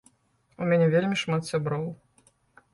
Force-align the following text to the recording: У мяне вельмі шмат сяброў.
У 0.61 0.69
мяне 0.71 0.87
вельмі 0.95 1.19
шмат 1.25 1.47
сяброў. 1.53 1.87